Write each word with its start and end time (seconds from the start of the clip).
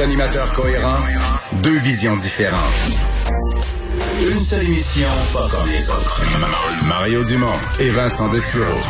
Animateurs 0.00 0.52
cohérents, 0.54 0.98
deux 1.62 1.78
visions 1.78 2.16
différentes. 2.16 2.58
Une 4.20 4.40
seule 4.40 4.64
émission, 4.64 5.06
pas 5.32 5.48
comme 5.48 5.68
les 5.68 5.88
autres. 5.88 6.20
Mario 6.86 7.22
Dumont 7.22 7.52
et 7.78 7.90
Vincent 7.90 8.28
Dessureau. 8.28 8.80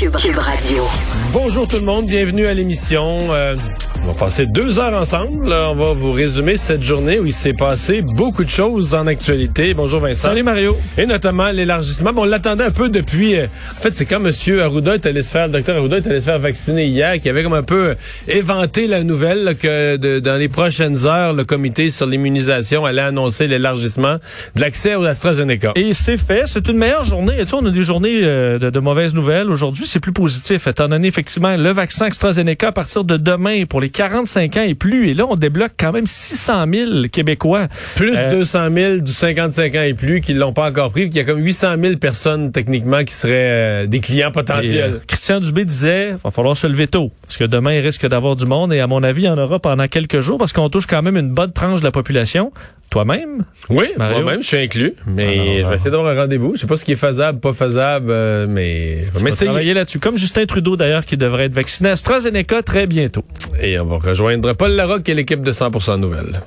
Cube, 0.00 0.16
Cube 0.16 0.38
Radio. 0.38 0.82
Bonjour 1.30 1.68
tout 1.68 1.76
le 1.76 1.82
monde, 1.82 2.06
bienvenue 2.06 2.46
à 2.46 2.54
l'émission. 2.54 3.18
Euh, 3.34 3.54
on 4.02 4.12
va 4.12 4.18
passer 4.18 4.46
deux 4.46 4.78
heures 4.78 4.98
ensemble. 4.98 5.52
On 5.52 5.74
va 5.74 5.92
vous 5.92 6.10
résumer 6.12 6.56
cette 6.56 6.82
journée 6.82 7.18
où 7.20 7.26
il 7.26 7.34
s'est 7.34 7.52
passé 7.52 8.00
beaucoup 8.16 8.42
de 8.42 8.48
choses 8.48 8.94
en 8.94 9.06
actualité. 9.06 9.74
Bonjour 9.74 10.00
Vincent. 10.00 10.28
Salut 10.30 10.42
Mario. 10.42 10.74
Et 10.96 11.04
notamment 11.04 11.50
l'élargissement. 11.50 12.14
Bon, 12.14 12.22
on 12.22 12.24
l'attendait 12.24 12.64
un 12.64 12.70
peu 12.70 12.88
depuis. 12.88 13.36
euh, 13.36 13.44
en 13.76 13.80
fait, 13.82 13.94
c'est 13.94 14.06
quand 14.06 14.24
M. 14.24 14.32
Arruda 14.60 14.94
est 14.94 15.04
allé 15.04 15.20
se 15.22 15.32
faire, 15.32 15.48
le 15.48 15.52
docteur 15.52 15.76
Arruda 15.76 15.98
est 15.98 16.06
allé 16.06 16.20
se 16.20 16.24
faire 16.24 16.38
vacciner 16.38 16.86
hier, 16.86 17.20
qui 17.20 17.28
avait 17.28 17.42
comme 17.42 17.52
un 17.52 17.62
peu 17.62 17.94
éventé 18.26 18.86
la 18.86 19.02
nouvelle 19.04 19.44
là, 19.44 19.52
que 19.54 19.96
de- 19.98 20.18
dans 20.18 20.36
les 20.38 20.48
prochaines 20.48 21.06
heures, 21.06 21.34
le 21.34 21.44
comité 21.44 21.90
sur 21.90 22.06
l'immunisation 22.06 22.86
allait 22.86 23.02
annoncer 23.02 23.46
l'élargissement 23.48 24.16
de 24.56 24.60
l'accès 24.62 24.94
aux 24.94 25.04
AstraZeneca. 25.04 25.72
Et 25.76 25.92
c'est 25.92 26.16
fait. 26.16 26.44
C'est 26.46 26.66
une 26.68 26.78
meilleure 26.78 27.04
journée. 27.04 27.34
Et 27.38 27.42
tu 27.44 27.48
sais, 27.50 27.56
on 27.60 27.66
a 27.66 27.70
des 27.70 27.84
journées 27.84 28.20
euh, 28.22 28.58
de, 28.58 28.70
de 28.70 28.80
mauvaises 28.80 29.12
nouvelles. 29.14 29.50
Aujourd'hui, 29.50 29.86
c'est 29.90 30.00
plus 30.00 30.12
positif, 30.12 30.66
étant 30.66 30.88
donné 30.88 31.08
effectivement 31.08 31.56
le 31.56 31.70
vaccin 31.70 32.06
AstraZeneca 32.06 32.68
à 32.68 32.72
partir 32.72 33.04
de 33.04 33.16
demain 33.16 33.64
pour 33.66 33.80
les 33.80 33.90
45 33.90 34.56
ans 34.56 34.62
et 34.62 34.74
plus. 34.74 35.08
Et 35.10 35.14
là, 35.14 35.26
on 35.28 35.36
débloque 35.36 35.72
quand 35.78 35.92
même 35.92 36.06
600 36.06 36.64
000 36.72 36.90
Québécois. 37.12 37.68
Plus 37.96 38.16
Euh, 38.16 38.30
de 38.30 38.36
200 38.36 38.68
000 38.74 38.96
du 39.00 39.12
55 39.12 39.74
ans 39.74 39.82
et 39.82 39.94
plus 39.94 40.20
qui 40.20 40.34
l'ont 40.34 40.52
pas 40.52 40.68
encore 40.70 40.90
pris. 40.90 41.02
puis 41.08 41.10
Il 41.14 41.16
y 41.16 41.20
a 41.20 41.24
comme 41.24 41.42
800 41.44 41.74
000 41.82 41.96
personnes 41.96 42.52
techniquement 42.52 43.02
qui 43.04 43.14
seraient 43.14 43.32
euh, 43.34 43.86
des 43.86 44.00
clients 44.00 44.28
Et, 44.28 44.32
potentiels. 44.32 44.92
euh, 44.94 44.98
Christian 45.06 45.40
Dubé 45.40 45.64
disait, 45.64 46.14
va 46.22 46.30
falloir 46.30 46.56
se 46.56 46.66
lever 46.66 46.86
tôt, 46.88 47.10
parce 47.22 47.36
que 47.36 47.44
demain, 47.44 47.72
il 47.72 47.80
risque 47.80 48.06
d'avoir 48.06 48.36
du 48.36 48.46
monde, 48.46 48.72
et 48.72 48.80
à 48.80 48.86
mon 48.86 49.02
avis, 49.02 49.22
il 49.22 49.26
y 49.26 49.28
en 49.28 49.38
aura 49.38 49.58
pendant 49.58 49.86
quelques 49.88 50.20
jours, 50.20 50.38
parce 50.38 50.52
qu'on 50.52 50.68
touche 50.68 50.86
quand 50.86 51.02
même 51.02 51.16
une 51.16 51.30
bonne 51.30 51.52
tranche 51.52 51.80
de 51.80 51.84
la 51.84 51.90
population. 51.92 52.52
Toi-même? 52.90 53.44
oui, 53.68 53.86
moi-même, 53.96 54.42
je 54.42 54.46
suis 54.48 54.56
inclus, 54.56 54.94
mais 55.06 55.22
Alors, 55.34 55.44
je 55.46 55.68
vais 55.68 55.74
essayer 55.76 55.90
d'avoir 55.92 56.12
un 56.16 56.20
rendez-vous. 56.22 56.56
Je 56.56 56.62
sais 56.62 56.66
pas 56.66 56.76
ce 56.76 56.84
qui 56.84 56.92
est 56.92 56.96
faisable, 56.96 57.38
pas 57.38 57.52
faisable, 57.52 58.08
euh, 58.10 58.46
mais 58.48 58.98
je 58.98 59.04
vais 59.04 59.10
On 59.14 59.18
va 59.18 59.24
m'essayer. 59.26 59.46
travailler 59.46 59.74
là-dessus. 59.74 60.00
Comme 60.00 60.18
Justin 60.18 60.44
Trudeau, 60.46 60.76
d'ailleurs, 60.76 61.04
qui 61.04 61.16
devrait 61.16 61.44
être 61.44 61.52
vacciné 61.54 61.90
AstraZeneca 61.90 62.62
très 62.62 62.88
bientôt. 62.88 63.22
Et 63.60 63.78
on 63.78 63.84
va 63.86 63.98
rejoindre 63.98 64.52
Paul 64.54 64.72
Larocque 64.72 65.08
et 65.08 65.14
l'équipe 65.14 65.42
de 65.42 65.52
100% 65.52 65.98
Nouvelles. 66.00 66.40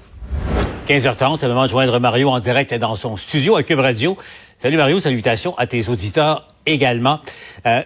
15h30, 0.89 1.37
c'est 1.39 1.47
le 1.47 1.53
moment 1.53 1.65
de 1.65 1.71
joindre 1.71 1.97
Mario 1.99 2.29
en 2.29 2.39
direct 2.41 2.73
dans 2.73 2.97
son 2.97 3.15
studio 3.15 3.55
à 3.55 3.63
Cube 3.63 3.79
Radio. 3.79 4.17
Salut 4.57 4.75
Mario, 4.75 4.99
salutations 4.99 5.57
à 5.57 5.65
tes 5.65 5.87
auditeurs 5.87 6.47
également. 6.65 7.21
Euh, 7.65 7.81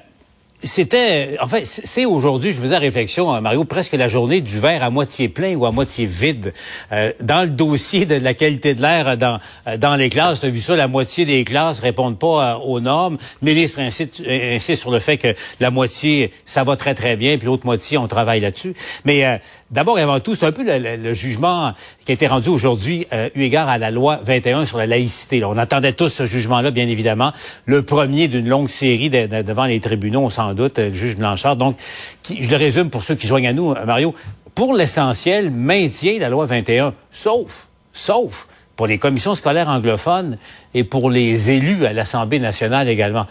c'était, 0.63 1.37
en 1.39 1.47
fait, 1.47 1.65
c'est 1.65 2.05
aujourd'hui, 2.05 2.51
je 2.51 2.57
faisais 2.57 2.77
réflexion, 2.77 3.31
hein, 3.31 3.41
Mario, 3.41 3.63
presque 3.63 3.93
la 3.93 4.09
journée 4.09 4.41
du 4.41 4.59
verre 4.59 4.83
à 4.83 4.89
moitié 4.89 5.29
plein 5.29 5.53
ou 5.55 5.65
à 5.67 5.71
moitié 5.71 6.07
vide. 6.07 6.51
Euh, 6.91 7.13
dans 7.21 7.43
le 7.43 7.49
dossier 7.49 8.05
de 8.05 8.15
la 8.15 8.33
qualité 8.33 8.73
de 8.73 8.81
l'air 8.81 9.17
dans, 9.17 9.39
euh, 9.67 9.77
dans 9.77 9.95
les 9.95 10.09
classes, 10.09 10.39
tu 10.39 10.47
as 10.47 10.49
vu 10.49 10.59
ça, 10.59 10.75
la 10.75 10.87
moitié 10.87 11.25
des 11.25 11.43
classes 11.43 11.79
répondent 11.79 12.17
pas 12.17 12.55
euh, 12.55 12.59
aux 12.59 12.79
normes. 12.79 13.17
Le 13.43 13.53
ministre 13.53 13.79
insiste, 13.79 14.21
euh, 14.25 14.59
sur 14.59 14.89
le 14.89 14.99
fait 14.99 15.17
que 15.17 15.35
la 15.59 15.69
moitié, 15.69 16.31
ça 16.45 16.63
va 16.63 16.75
très 16.75 16.95
très 16.95 17.15
bien, 17.15 17.37
puis 17.37 17.45
l'autre 17.45 17.65
moitié, 17.65 17.99
on 17.99 18.07
travaille 18.07 18.39
là-dessus. 18.39 18.73
Mais 19.05 19.25
euh, 19.25 19.37
d'abord 19.69 19.99
et 19.99 20.01
avant 20.01 20.19
tout, 20.19 20.33
c'est 20.33 20.45
un 20.45 20.51
peu 20.51 20.65
le 20.65 21.13
jugement 21.13 21.73
qui 22.07 22.13
a 22.13 22.15
été 22.15 22.27
rendu 22.27 22.47
aujourd'hui 22.47 23.05
euh, 23.11 23.29
eu 23.35 23.41
égard 23.41 23.67
à 23.67 23.77
la 23.77 23.91
loi 23.91 24.21
21 24.23 24.65
sur 24.65 24.77
la 24.77 24.85
laïcité. 24.85 25.43
On 25.43 25.57
attendait 25.57 25.91
tous 25.91 26.07
ce 26.07 26.25
jugement-là, 26.25 26.71
bien 26.71 26.87
évidemment. 26.87 27.33
Le 27.65 27.81
premier 27.81 28.29
d'une 28.29 28.47
longue 28.47 28.69
série 28.69 29.09
de- 29.09 29.25
de- 29.25 29.41
devant 29.41 29.65
les 29.65 29.81
tribunaux, 29.81 30.29
sans 30.29 30.53
doute, 30.53 30.79
euh, 30.79 30.87
le 30.87 30.95
juge 30.95 31.17
Blanchard. 31.17 31.57
Donc, 31.57 31.75
qui- 32.23 32.41
je 32.41 32.49
le 32.49 32.55
résume 32.55 32.89
pour 32.89 33.03
ceux 33.03 33.15
qui 33.15 33.27
joignent 33.27 33.49
à 33.49 33.51
nous, 33.53 33.71
euh, 33.73 33.83
Mario. 33.85 34.15
Pour 34.55 34.73
l'essentiel, 34.73 35.51
maintient 35.51 36.17
la 36.17 36.29
loi 36.29 36.45
21, 36.45 36.93
sauf, 37.11 37.67
sauf 37.91 38.47
pour 38.77 38.87
les 38.87 38.99
commissions 38.99 39.35
scolaires 39.35 39.67
anglophones 39.67 40.37
et 40.73 40.85
pour 40.85 41.09
les 41.09 41.51
élus 41.51 41.85
à 41.85 41.91
l'Assemblée 41.91 42.39
nationale 42.39 42.87
également. 42.87 43.25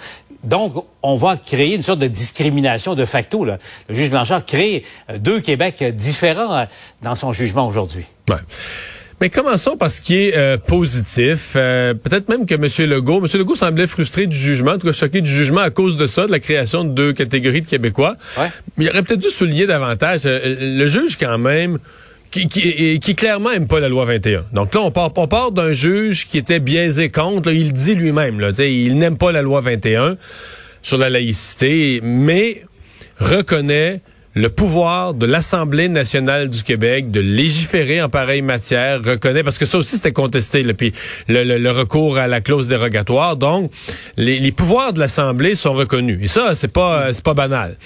Donc, 0.45 0.85
on 1.03 1.17
va 1.17 1.37
créer 1.37 1.75
une 1.75 1.83
sorte 1.83 1.99
de 1.99 2.07
discrimination 2.07 2.95
de 2.95 3.05
facto. 3.05 3.45
Là. 3.45 3.59
Le 3.89 3.95
juge 3.95 4.11
Blanchard 4.11 4.45
crée 4.45 4.85
euh, 5.11 5.19
deux 5.19 5.41
Québec 5.41 5.83
différents 5.95 6.57
euh, 6.57 6.65
dans 7.03 7.15
son 7.15 7.33
jugement 7.33 7.67
aujourd'hui. 7.67 8.05
Ouais. 8.29 8.37
Mais 9.21 9.31
commençons 9.31 9.79
par 9.79 9.91
ce 9.91 10.03
qui 10.03 10.17
est 10.17 10.37
euh, 10.37 10.59
positif. 10.59 11.55
Euh, 11.57 11.95
Peut-être 11.95 12.29
même 12.29 12.45
que 12.45 12.55
M. 12.55 12.89
Legault, 12.91 13.25
M. 13.25 13.29
Legault 13.39 13.57
semblait 13.57 13.87
frustré 13.87 14.27
du 14.27 14.37
jugement, 14.37 14.73
en 14.73 14.79
tout 14.79 14.87
cas 14.87 14.93
choqué 14.93 15.23
du 15.23 15.31
jugement 15.31 15.63
à 15.63 15.71
cause 15.71 15.97
de 15.97 16.07
ça, 16.07 16.27
de 16.27 16.31
la 16.33 16.39
création 16.39 16.85
de 16.85 16.91
deux 16.91 17.13
catégories 17.15 17.63
de 17.63 17.67
Québécois. 17.67 18.17
Ouais. 18.39 18.51
Mais 18.77 18.85
il 18.85 18.91
aurait 18.91 19.03
peut-être 19.03 19.21
dû 19.23 19.31
souligner 19.31 19.67
davantage. 19.67 20.27
euh, 20.27 20.57
le 20.59 20.87
juge, 20.87 21.17
quand 21.19 21.39
même, 21.39 21.79
qui, 22.31 23.15
clairement 23.15 23.51
aime 23.51 23.67
pas 23.67 23.81
la 23.81 23.89
loi 23.89 24.05
21. 24.05 24.47
Donc 24.53 24.75
là, 24.75 24.81
on 24.83 24.91
part, 24.91 25.11
on 25.17 25.29
part 25.29 25.53
d'un 25.53 25.73
juge 25.73 26.27
qui 26.27 26.39
était 26.39 26.61
biaisé 26.61 27.11
contre. 27.11 27.49
là, 27.49 27.55
il 27.55 27.73
dit 27.73 27.95
lui-même. 27.95 28.41
Il 28.59 28.99
n'aime 28.99 29.17
pas 29.17 29.33
la 29.33 29.43
loi 29.43 29.61
21 29.61 30.17
sur 30.83 30.99
la 30.99 31.11
laïcité, 31.11 32.01
mais 32.03 32.63
reconnaît 33.19 34.01
le 34.37 34.51
pouvoir 34.51 35.15
de 35.15 35.25
l'Assemblée 35.25 35.89
nationale 35.89 36.51
du 36.51 36.63
Québec 36.63 37.11
de 37.11 37.21
légiférer 37.21 38.03
en 38.03 38.11
pareille 38.11 38.43
matière, 38.43 39.01
reconnaît, 39.03 39.43
parce 39.43 39.57
que 39.59 39.65
ça 39.65 39.79
aussi 39.79 39.97
c'était 39.97 40.13
contesté, 40.13 40.63
là, 40.63 40.75
puis 40.75 40.93
le, 41.27 41.43
le- 41.43 41.57
le 41.57 41.71
recours 41.71 42.19
à 42.19 42.27
la 42.27 42.43
clause 42.43 42.67
dérogatoire. 42.69 43.37
Donc, 43.39 43.73
les, 44.19 44.39
les 44.39 44.53
pouvoirs 44.53 44.93
de 44.93 45.01
l'Assemblée 45.01 45.55
sont 45.55 45.73
reconnus. 45.73 46.21
Et 46.23 46.29
ça, 46.29 46.55
c'est 46.55 46.71
pas, 46.71 47.07
euh, 47.07 47.11
c'est 47.15 47.25
pas 47.25 47.33
banal. 47.33 47.77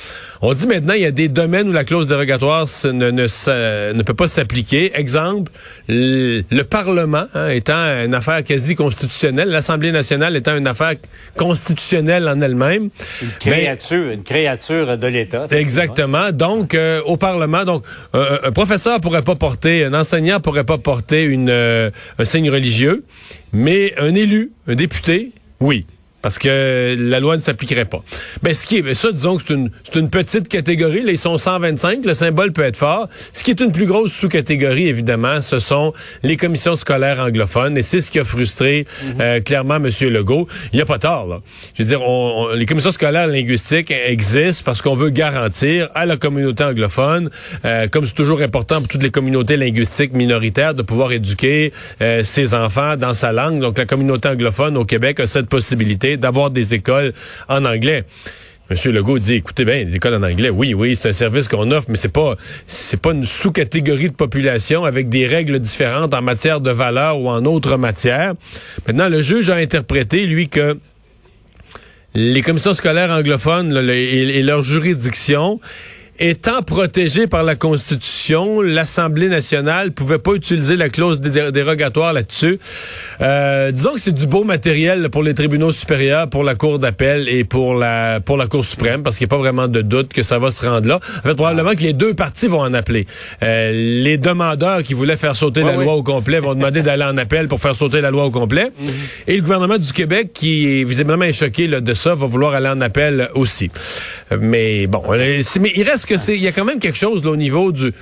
On 0.43 0.53
dit 0.53 0.67
maintenant, 0.67 0.95
il 0.95 1.03
y 1.03 1.07
a 1.07 1.13
des 1.13 1.29
domaines 1.29 1.69
où 1.69 1.73
la 1.73 1.85
clause 1.85 2.09
dérogatoire 2.09 2.67
ne, 2.85 3.11
ne, 3.13 3.27
se- 3.29 3.93
ne 3.93 4.03
peut 4.03 4.15
pas 4.15 4.27
s'appliquer. 4.27 4.91
Exemple, 4.99 5.53
le, 5.89 6.43
le 6.51 6.65
Parlement 6.65 7.27
hein, 7.35 7.49
étant 7.51 7.81
une 8.05 8.15
affaire 8.15 8.43
quasi 8.43 8.75
constitutionnelle, 8.75 9.51
l'Assemblée 9.51 9.93
nationale 9.93 10.35
étant 10.35 10.57
une 10.57 10.67
affaire 10.67 10.95
constitutionnelle 11.37 12.29
en 12.29 12.41
elle-même. 12.41 12.91
Une 13.23 13.29
ben, 13.29 13.39
créature, 13.39 14.11
une 14.11 14.23
créature 14.25 14.99
de 14.99 15.07
l'État. 15.07 15.47
Exactement. 15.53 16.33
Donc, 16.41 16.75
euh, 16.75 17.03
au 17.03 17.19
Parlement, 17.19 17.67
donc 17.67 17.85
euh, 18.15 18.39
un 18.45 18.51
professeur 18.51 18.99
pourrait 19.03 19.21
pas 19.21 19.37
porter, 19.37 19.85
un 19.85 19.93
enseignant 19.93 20.41
pourrait 20.41 20.65
pas 20.65 20.79
porter 20.79 21.23
une, 21.23 21.51
euh, 21.51 21.91
un 22.19 22.25
signe 22.25 22.49
religieux, 22.49 23.05
mais 23.53 23.93
un 23.99 24.15
élu, 24.15 24.53
un 24.67 24.75
député, 24.75 25.33
oui. 25.61 25.85
Parce 26.23 26.39
que 26.39 26.97
la 26.99 27.19
loi 27.19 27.37
ne 27.37 27.41
s'appliquerait 27.41 27.87
pas. 27.87 28.03
Ben, 28.43 28.53
ce 28.53 28.67
qui 28.67 28.77
est, 28.79 28.83
ben, 28.83 28.95
ça, 28.95 29.11
disons 29.11 29.37
que 29.39 29.43
c'est 29.47 29.55
une, 29.55 29.71
c'est 29.85 29.99
une 29.99 30.11
petite 30.11 30.49
catégorie. 30.49 31.03
Là, 31.03 31.13
ils 31.13 31.19
sont 31.19 31.39
125. 31.39 32.05
Le 32.05 32.13
symbole 32.15 32.53
peut 32.53 32.63
être 32.63 32.77
fort. 32.77 33.09
Ce 33.33 33.43
qui 33.43 33.51
est 33.51 33.61
une 33.61 33.73
plus 33.73 33.87
grosse 33.87 34.13
sous-catégorie, 34.13 34.89
évidemment, 34.89 35.41
ce 35.41 35.59
sont 35.59 35.95
les 36.23 36.37
commissions 36.37 36.77
scolaires 36.77 37.21
anglophones. 37.21 37.79
Et 37.79 37.83
c'est 37.83 38.01
ce 38.03 38.11
qui 38.11 38.19
a 38.19 38.25
frustré 38.25 38.87
euh, 39.19 39.41
clairement 39.41 39.77
M. 39.77 39.89
Legault. 40.11 40.47
Il 40.73 40.77
n'y 40.77 40.83
a 40.83 40.87
pas 40.87 40.99
tort, 40.99 41.27
là. 41.27 41.41
Je 41.75 41.83
veux 41.83 41.89
dire, 41.89 42.03
on- 42.03 42.49
on- 42.51 42.55
les 42.55 42.67
commissions 42.67 42.93
scolaires 42.93 43.27
linguistiques 43.27 43.91
existent 43.91 44.63
parce 44.67 44.83
qu'on 44.83 44.95
veut 44.97 45.11
garantir 45.11 45.89
à 45.95 46.05
la 46.05 46.17
communauté 46.19 46.65
anglophone, 46.65 47.31
euh, 47.65 47.89
comme 47.89 48.07
c'est 48.07 48.15
toujours 48.15 48.43
important 48.43 48.79
pour 48.81 48.89
toutes 48.89 49.03
les 49.03 49.11
communautés 49.11 49.57
linguistiques 49.57 50.13
minoritaires, 50.13 50.75
de 50.75 50.83
pouvoir 50.83 51.13
éduquer 51.13 51.73
euh, 52.03 52.25
ses 52.25 52.53
enfants 52.55 52.97
dans 52.99 53.15
sa 53.15 53.33
langue. 53.33 53.61
Donc, 53.61 53.79
la 53.79 53.87
communauté 53.87 54.29
anglophone 54.29 54.77
au 54.77 54.85
Québec 54.85 55.19
a 55.21 55.27
cette 55.27 55.47
possibilité 55.49 56.10
d'avoir 56.17 56.51
des 56.51 56.75
écoles 56.75 57.13
en 57.49 57.65
anglais. 57.65 58.05
Monsieur 58.71 58.93
Legault 58.93 59.19
dit, 59.19 59.35
écoutez 59.35 59.65
bien, 59.65 59.83
les 59.83 59.97
écoles 59.97 60.15
en 60.15 60.23
anglais, 60.23 60.49
oui, 60.49 60.75
oui, 60.75 60.95
c'est 60.95 61.09
un 61.09 61.13
service 61.13 61.49
qu'on 61.49 61.73
offre, 61.73 61.89
mais 61.89 61.97
c'est 61.97 62.13
pas, 62.13 62.37
c'est 62.69 63.03
pas 63.03 63.11
une 63.11 63.25
sous-catégorie 63.25 64.11
de 64.11 64.15
population 64.15 64.85
avec 64.85 65.09
des 65.09 65.27
règles 65.27 65.59
différentes 65.59 66.15
en 66.15 66.23
matière 66.23 66.61
de 66.61 66.71
valeur 66.71 67.19
ou 67.19 67.29
en 67.29 67.45
autres 67.47 67.77
matières. 67.77 68.35
Maintenant, 68.87 69.09
le 69.09 69.23
juge 69.23 69.51
a 69.51 69.57
interprété, 69.57 70.25
lui, 70.27 70.49
que 70.49 70.79
les 72.15 72.43
commissions 72.43 72.73
scolaires 72.73 73.11
anglophones 73.11 73.77
et 73.77 74.43
leur 74.43 74.63
juridiction 74.63 75.61
étant 76.21 76.63
protégées 76.63 77.27
par 77.27 77.43
la 77.43 77.57
Constitution, 77.57 78.61
l'Assemblée 78.61 79.29
nationale 79.29 79.93
pouvait 79.93 80.19
pas 80.19 80.35
utiliser 80.35 80.77
la 80.77 80.91
clause 80.91 81.19
dé- 81.21 81.51
dérogatoire 81.51 82.13
là-dessus. 82.13 82.59
Euh, 83.23 83.71
disons 83.71 83.95
que 83.95 84.01
c'est 84.01 84.13
du 84.15 84.27
beau 84.27 84.45
matériel 84.45 85.09
pour 85.11 85.23
les 85.23 85.33
tribunaux 85.35 85.73
supérieurs, 85.73 86.29
pour 86.29 86.45
la 86.45 86.55
Cour 86.55 86.79
d'appel 86.79 87.29
et 87.29 87.45
pour 87.45 87.75
la 87.75 88.21
pour 88.21 88.37
la 88.37 88.47
Cour 88.47 88.65
suprême, 88.65 89.03
parce 89.03 89.17
qu'il 89.17 89.27
n'y 89.27 89.31
a 89.31 89.35
pas 89.37 89.39
vraiment 89.43 89.67
de 89.67 89.81
doute 89.81 90.13
que 90.13 90.23
ça 90.23 90.39
va 90.39 90.51
se 90.51 90.65
rendre 90.67 90.87
là. 90.87 90.97
En 91.25 91.29
fait, 91.29 91.35
probablement 91.35 91.73
que 91.73 91.81
les 91.83 91.95
deux 91.95 92.13
parties 92.15 92.49
vont 92.49 92.61
en 92.61 92.75
appeler. 92.75 93.07
Euh, 93.43 93.73
les 93.73 94.19
demandeurs 94.19 94.83
qui 94.83 94.93
voulaient 94.95 95.17
faire 95.17 95.37
sauter 95.37 95.63
la 95.63 95.77
oui. 95.79 95.85
loi 95.85 95.95
au 95.95 96.03
complet 96.03 96.39
vont 96.39 96.55
demander 96.55 96.83
d'aller 96.83 97.05
en 97.05 97.17
appel 97.17 97.49
pour 97.49 97.61
faire 97.61 97.75
sauter 97.75 98.03
la 98.03 98.11
loi 98.11 98.27
au 98.27 98.31
complet. 98.31 98.69
Et 99.27 99.37
le 99.37 99.43
gouvernement 99.43 99.79
du 99.79 99.93
Québec, 99.93 100.33
qui 100.35 100.81
est 100.81 100.85
visiblement 100.85 101.25
est 101.25 101.33
choqué 101.33 101.67
là, 101.67 101.81
de 101.81 101.95
ça, 101.95 102.15
va 102.15 102.27
vouloir 102.27 102.55
aller 102.55 102.69
en 102.69 102.81
appel 102.83 103.31
aussi. 103.35 103.71
Mais 104.39 104.87
bon, 104.87 105.03
euh, 105.11 105.43
mais 105.61 105.73
il 105.75 105.83
reste 105.83 106.07
que 106.07 106.17
c'est, 106.17 106.37
il 106.37 106.43
y 106.43 106.49
a 106.49 106.53
quand 106.53 106.65
même 106.65 106.79
quelque 106.79 106.99
chose 106.99 107.25
là, 107.25 107.31
au 107.31 107.37
niveau 107.37 107.73
du 107.73 107.93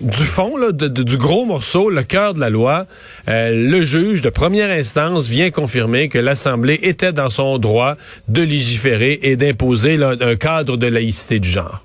du 0.00 0.24
fond, 0.24 0.58
là, 0.58 0.70
de- 0.70 0.86
de- 0.86 1.02
du 1.02 1.16
gros 1.16 1.46
morceau, 1.46 1.88
le 1.88 2.02
cœur 2.02 2.34
de 2.34 2.40
la 2.40 2.50
loi, 2.50 2.86
euh, 3.28 3.50
le 3.70 3.82
juge 3.82 4.20
de 4.20 4.28
première 4.28 4.70
instance 4.70 5.28
vient 5.28 5.50
confirmer 5.50 6.10
que 6.10 6.18
l'Assemblée 6.18 6.78
était 6.82 7.14
dans 7.14 7.30
son 7.30 7.56
droit 7.56 7.96
de 8.28 8.42
légiférer 8.42 9.18
et 9.22 9.36
d'imposer 9.36 9.96
là, 9.96 10.14
un 10.20 10.36
cadre 10.36 10.76
de 10.76 10.86
laïcité 10.86 11.40
du 11.40 11.48
genre. 11.48 11.84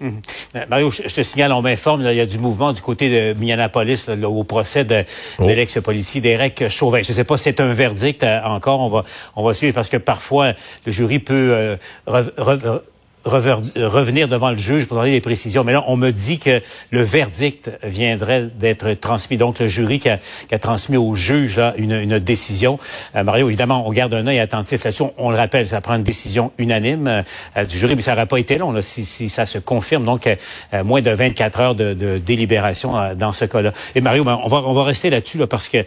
Mhm. 0.00 0.20
Euh, 0.54 0.60
Mario, 0.70 0.90
je 0.90 1.02
te 1.12 1.22
signale, 1.22 1.52
on 1.52 1.62
m'informe, 1.62 2.02
il 2.02 2.14
y 2.14 2.20
a 2.20 2.26
du 2.26 2.38
mouvement 2.38 2.72
du 2.72 2.80
côté 2.82 3.08
de 3.08 3.38
Minneapolis 3.38 4.06
là, 4.06 4.28
au 4.28 4.44
procès 4.44 4.84
de, 4.84 5.02
oh. 5.38 5.48
l'ex-policier 5.48 6.20
Derek 6.20 6.68
Chauvin. 6.68 7.02
Je 7.02 7.10
ne 7.10 7.14
sais 7.14 7.24
pas 7.24 7.36
si 7.38 7.44
c'est 7.44 7.60
un 7.60 7.72
verdict 7.72 8.22
encore, 8.44 8.80
on 8.80 8.88
va, 8.88 9.04
on 9.34 9.42
va 9.42 9.52
suivre 9.52 9.74
parce 9.74 9.88
que 9.88 9.96
parfois 9.96 10.52
le 10.84 10.92
jury 10.92 11.18
peut 11.18 11.48
euh, 11.50 11.76
revenir 13.26 14.28
devant 14.28 14.50
le 14.50 14.58
juge 14.58 14.86
pour 14.86 14.96
donner 14.96 15.12
des 15.12 15.20
précisions. 15.20 15.64
Mais 15.64 15.72
là, 15.72 15.84
on 15.86 15.96
me 15.96 16.10
dit 16.10 16.38
que 16.38 16.62
le 16.90 17.02
verdict 17.02 17.70
viendrait 17.82 18.48
d'être 18.54 18.92
transmis. 18.94 19.36
Donc, 19.36 19.58
le 19.58 19.68
jury 19.68 19.98
qui 19.98 20.08
a, 20.08 20.18
qui 20.48 20.54
a 20.54 20.58
transmis 20.58 20.96
au 20.96 21.14
juge 21.14 21.56
là, 21.56 21.74
une, 21.76 21.92
une 21.92 22.18
décision. 22.18 22.78
Euh, 23.14 23.24
Mario, 23.24 23.48
évidemment, 23.48 23.86
on 23.86 23.92
garde 23.92 24.14
un 24.14 24.26
œil 24.26 24.38
attentif 24.38 24.84
là-dessus. 24.84 25.02
On, 25.18 25.30
le 25.30 25.36
rappelle, 25.36 25.68
ça 25.68 25.80
prend 25.80 25.96
une 25.96 26.02
décision 26.02 26.52
unanime 26.58 27.24
euh, 27.56 27.64
du 27.64 27.76
jury, 27.76 27.96
mais 27.96 28.02
ça 28.02 28.12
n'aurait 28.12 28.26
pas 28.26 28.38
été 28.38 28.58
long 28.58 28.72
là, 28.72 28.82
si, 28.82 29.04
si, 29.04 29.28
ça 29.28 29.46
se 29.46 29.58
confirme. 29.58 30.04
Donc, 30.04 30.26
euh, 30.26 30.84
moins 30.84 31.02
de 31.02 31.10
24 31.10 31.60
heures 31.60 31.74
de, 31.74 31.94
de 31.94 32.18
délibération 32.18 33.14
dans 33.14 33.32
ce 33.32 33.44
cas-là. 33.44 33.72
Et 33.94 34.00
Mario, 34.00 34.24
ben, 34.24 34.38
on, 34.44 34.48
va, 34.48 34.58
on 34.58 34.72
va 34.72 34.84
rester 34.84 35.10
là-dessus 35.10 35.38
là, 35.38 35.46
parce 35.46 35.68
que 35.68 35.78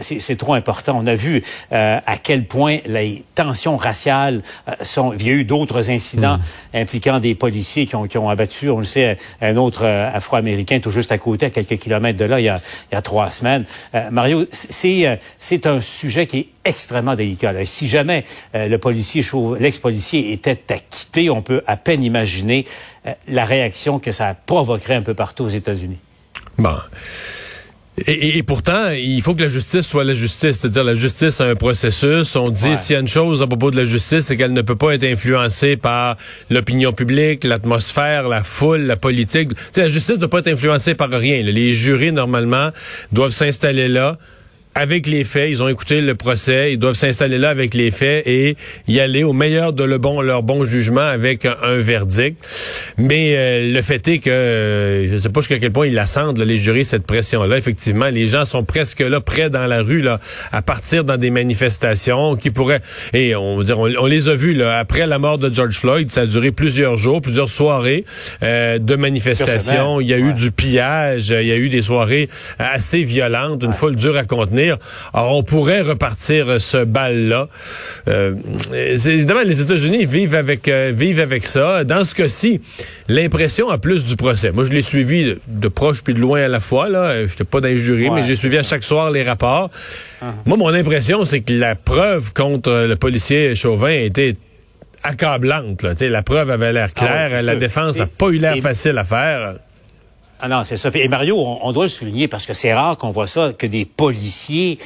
c'est 0.00 0.36
trop 0.36 0.54
important. 0.54 0.98
On 1.02 1.06
a 1.06 1.14
vu 1.14 1.42
à 1.70 2.16
quel 2.22 2.44
point 2.44 2.78
les 2.86 3.24
tensions 3.34 3.76
raciales 3.76 4.42
sont... 4.82 5.12
Il 5.18 5.26
y 5.26 5.30
a 5.30 5.32
eu 5.32 5.44
d'autres 5.44 5.90
incidents 5.90 6.38
mmh 6.38 6.85
impliquant 6.86 7.18
des 7.18 7.34
policiers 7.34 7.86
qui 7.86 7.96
ont, 7.96 8.06
qui 8.06 8.16
ont 8.16 8.30
abattu, 8.30 8.70
on 8.70 8.78
le 8.78 8.84
sait, 8.84 9.18
un 9.40 9.56
autre 9.56 9.84
euh, 9.84 10.08
Afro-Américain 10.12 10.78
tout 10.78 10.92
juste 10.92 11.10
à 11.10 11.18
côté, 11.18 11.46
à 11.46 11.50
quelques 11.50 11.78
kilomètres 11.78 12.16
de 12.16 12.24
là, 12.24 12.38
il 12.38 12.44
y 12.44 12.48
a, 12.48 12.60
il 12.90 12.94
y 12.94 12.98
a 12.98 13.02
trois 13.02 13.32
semaines. 13.32 13.64
Euh, 13.96 14.08
Mario, 14.12 14.46
c'est 14.52 15.08
euh, 15.08 15.16
c'est 15.38 15.66
un 15.66 15.80
sujet 15.80 16.28
qui 16.28 16.38
est 16.38 16.48
extrêmement 16.64 17.16
délicat. 17.16 17.52
Si 17.64 17.86
jamais 17.88 18.24
le 18.52 18.76
policier, 18.76 19.22
l'ex-policier 19.60 20.32
était 20.32 20.58
acquitté, 20.68 21.30
on 21.30 21.40
peut 21.40 21.62
à 21.66 21.76
peine 21.76 22.02
imaginer 22.02 22.66
la 23.28 23.44
réaction 23.44 24.00
que 24.00 24.10
ça 24.10 24.34
provoquerait 24.34 24.96
un 24.96 25.02
peu 25.02 25.14
partout 25.14 25.44
aux 25.44 25.48
États-Unis. 25.48 25.98
Bon. 26.58 26.74
Et, 28.06 28.42
pourtant, 28.42 28.90
il 28.90 29.22
faut 29.22 29.34
que 29.34 29.42
la 29.42 29.48
justice 29.48 29.86
soit 29.86 30.04
la 30.04 30.14
justice. 30.14 30.58
C'est-à-dire, 30.58 30.84
la 30.84 30.94
justice 30.94 31.40
a 31.40 31.44
un 31.44 31.54
processus. 31.54 32.36
On 32.36 32.50
dit, 32.50 32.76
s'il 32.76 32.92
y 32.92 32.96
a 32.96 33.00
une 33.00 33.08
chose 33.08 33.40
à 33.40 33.46
propos 33.46 33.70
de 33.70 33.76
la 33.76 33.86
justice, 33.86 34.26
c'est 34.26 34.36
qu'elle 34.36 34.52
ne 34.52 34.60
peut 34.60 34.76
pas 34.76 34.94
être 34.94 35.04
influencée 35.04 35.76
par 35.76 36.16
l'opinion 36.50 36.92
publique, 36.92 37.44
l'atmosphère, 37.44 38.28
la 38.28 38.42
foule, 38.42 38.82
la 38.82 38.96
politique. 38.96 39.50
la 39.76 39.88
justice 39.88 40.16
ne 40.16 40.20
doit 40.20 40.30
pas 40.30 40.40
être 40.40 40.48
influencée 40.48 40.94
par 40.94 41.10
rien. 41.10 41.42
Les 41.42 41.72
jurys, 41.72 42.12
normalement, 42.12 42.70
doivent 43.12 43.30
s'installer 43.30 43.88
là 43.88 44.18
avec 44.76 45.06
les 45.06 45.24
faits. 45.24 45.50
Ils 45.50 45.62
ont 45.62 45.68
écouté 45.68 46.02
le 46.02 46.14
procès. 46.14 46.74
Ils 46.74 46.78
doivent 46.78 46.94
s'installer 46.94 47.38
là 47.38 47.48
avec 47.48 47.74
les 47.74 47.90
faits 47.90 48.24
et 48.26 48.56
y 48.86 49.00
aller 49.00 49.24
au 49.24 49.32
meilleur 49.32 49.72
de 49.72 49.82
le 49.82 49.98
bon, 49.98 50.20
leur 50.20 50.42
bon 50.42 50.64
jugement 50.64 51.00
avec 51.00 51.46
un, 51.46 51.76
verdict. 51.78 52.36
Mais 52.98 53.34
euh, 53.36 53.72
le 53.72 53.82
fait 53.82 54.06
est 54.06 54.18
que 54.18 54.30
euh, 54.30 55.08
je 55.08 55.14
ne 55.14 55.18
sais 55.18 55.28
pas 55.30 55.40
jusqu'à 55.40 55.58
quel 55.58 55.72
point 55.72 55.86
ils 55.86 55.94
la 55.94 56.06
sentent, 56.06 56.38
les 56.38 56.58
jurys, 56.58 56.84
cette 56.84 57.06
pression-là. 57.06 57.56
Effectivement, 57.56 58.08
les 58.08 58.28
gens 58.28 58.44
sont 58.44 58.64
presque 58.64 59.00
là, 59.00 59.20
près 59.20 59.48
dans 59.48 59.66
la 59.66 59.82
rue, 59.82 60.02
là, 60.02 60.20
à 60.52 60.60
partir 60.60 61.04
dans 61.04 61.16
des 61.16 61.30
manifestations 61.30 62.36
qui 62.36 62.50
pourraient. 62.50 62.82
Et 63.14 63.34
on, 63.34 63.62
dire, 63.62 63.78
on, 63.78 64.06
les 64.06 64.28
a 64.28 64.34
vus 64.34 64.54
là, 64.54 64.78
après 64.78 65.06
la 65.06 65.18
mort 65.18 65.38
de 65.38 65.52
George 65.52 65.74
Floyd. 65.74 66.10
Ça 66.10 66.22
a 66.22 66.26
duré 66.26 66.52
plusieurs 66.52 66.98
jours, 66.98 67.22
plusieurs 67.22 67.48
soirées 67.48 68.04
euh, 68.42 68.78
de 68.78 68.94
manifestations. 68.94 70.02
Il 70.02 70.08
y 70.08 70.14
a 70.14 70.18
eu 70.18 70.34
du 70.34 70.50
pillage. 70.50 71.30
Il 71.30 71.46
y 71.46 71.52
a 71.52 71.56
eu 71.56 71.70
des 71.70 71.82
soirées 71.82 72.28
assez 72.58 73.04
violentes, 73.04 73.62
une 73.62 73.72
foule 73.72 73.96
dure 73.96 74.16
à 74.18 74.24
contenir. 74.24 74.65
Alors, 75.12 75.36
on 75.36 75.42
pourrait 75.42 75.82
repartir 75.82 76.60
ce 76.60 76.84
bal-là. 76.84 77.48
Euh, 78.08 78.34
évidemment, 78.72 79.42
les 79.44 79.60
États-Unis 79.60 80.04
vivent 80.04 80.34
avec 80.34 80.68
euh, 80.68 80.92
vivent 80.94 81.20
avec 81.20 81.44
ça. 81.44 81.84
Dans 81.84 82.04
ce 82.04 82.14
cas-ci, 82.14 82.60
l'impression 83.08 83.68
à 83.70 83.78
plus 83.78 84.04
du 84.04 84.16
procès. 84.16 84.52
Moi, 84.52 84.64
je 84.64 84.72
l'ai 84.72 84.82
suivi 84.82 85.36
de, 85.46 85.68
proche 85.68 86.02
puis 86.02 86.14
de 86.14 86.20
loin 86.20 86.42
à 86.42 86.48
la 86.48 86.60
fois. 86.60 86.88
Là, 86.88 87.26
j'étais 87.26 87.44
pas 87.44 87.60
dans 87.60 87.68
les 87.68 87.78
jurys, 87.78 88.10
mais 88.10 88.24
j'ai 88.24 88.36
suivi 88.36 88.58
à 88.58 88.62
chaque 88.62 88.84
soir 88.84 89.10
les 89.10 89.22
rapports. 89.22 89.70
Uh-huh. 90.22 90.26
Moi, 90.46 90.56
mon 90.56 90.74
impression, 90.74 91.24
c'est 91.24 91.40
que 91.40 91.52
la 91.52 91.74
preuve 91.74 92.32
contre 92.32 92.70
le 92.70 92.96
policier 92.96 93.54
Chauvin 93.54 93.90
était 93.90 94.36
accablante. 95.02 95.82
Là. 95.82 95.94
la 96.00 96.22
preuve 96.22 96.50
avait 96.50 96.72
l'air 96.72 96.88
ah 96.96 96.98
claire. 96.98 97.42
la 97.42 97.56
défense 97.56 97.98
n'a 97.98 98.06
pas 98.06 98.28
eu 98.28 98.38
l'air 98.38 98.56
facile 98.56 98.98
à 98.98 99.04
faire. 99.04 99.54
Ah 100.40 100.48
non, 100.48 100.64
c'est 100.64 100.76
ça. 100.76 100.90
Et 100.94 101.08
Mario, 101.08 101.38
on, 101.38 101.72
doit 101.72 101.84
le 101.84 101.88
souligner 101.88 102.28
parce 102.28 102.46
que 102.46 102.52
c'est 102.52 102.74
rare 102.74 102.96
qu'on 102.96 103.10
voit 103.10 103.26
ça, 103.26 103.52
que 103.52 103.66
des 103.66 103.84
policiers 103.84 104.78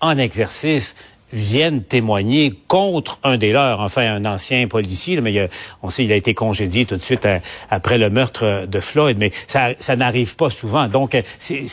en 0.00 0.16
exercice 0.16 0.94
viennent 1.32 1.82
témoigner 1.82 2.52
contre 2.68 3.18
un 3.22 3.36
des 3.36 3.52
leurs, 3.52 3.80
enfin 3.80 4.02
un 4.02 4.24
ancien 4.26 4.66
policier, 4.68 5.20
mais 5.20 5.48
on 5.82 5.90
sait 5.90 6.04
il 6.04 6.12
a 6.12 6.16
été 6.16 6.34
congédié 6.34 6.84
tout 6.84 6.96
de 6.96 7.02
suite 7.02 7.24
euh, 7.24 7.38
après 7.70 7.98
le 7.98 8.10
meurtre 8.10 8.66
de 8.66 8.80
Floyd, 8.80 9.16
mais 9.18 9.32
ça, 9.46 9.70
ça 9.78 9.96
n'arrive 9.96 10.36
pas 10.36 10.50
souvent. 10.50 10.88
Donc 10.88 11.14
euh, 11.14 11.22
c'est, 11.38 11.64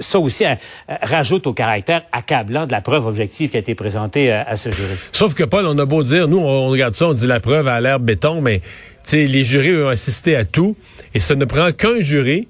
ça 0.00 0.18
aussi 0.18 0.44
euh, 0.44 0.54
rajoute 1.02 1.46
au 1.46 1.54
caractère 1.54 2.02
accablant 2.12 2.66
de 2.66 2.72
la 2.72 2.80
preuve 2.80 3.06
objective 3.06 3.50
qui 3.50 3.56
a 3.56 3.60
été 3.60 3.74
présentée 3.74 4.30
à, 4.32 4.56
ce 4.56 4.70
jury. 4.70 4.94
Sauf 5.12 5.34
que 5.34 5.44
Paul, 5.44 5.66
on 5.66 5.78
a 5.78 5.86
beau 5.86 6.02
dire, 6.02 6.28
nous 6.28 6.38
on 6.38 6.68
regarde 6.68 6.94
ça, 6.94 7.08
on 7.08 7.14
dit 7.14 7.26
la 7.26 7.40
preuve 7.40 7.68
a 7.68 7.80
l'air 7.80 8.00
béton, 8.00 8.42
mais 8.42 8.60
les 9.12 9.44
jurés 9.44 9.82
ont 9.82 9.88
assisté 9.88 10.36
à 10.36 10.44
tout, 10.44 10.76
et 11.14 11.20
ce 11.20 11.32
ne 11.32 11.44
prend 11.46 11.72
qu'un 11.72 12.00
jury 12.00 12.48